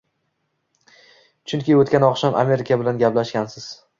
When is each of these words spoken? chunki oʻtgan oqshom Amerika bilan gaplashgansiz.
chunki 1.51 1.77
oʻtgan 1.81 2.07
oqshom 2.09 2.39
Amerika 2.45 2.81
bilan 2.83 3.03
gaplashgansiz. 3.05 3.71